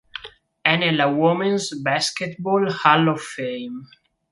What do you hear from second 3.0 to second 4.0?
of Fame.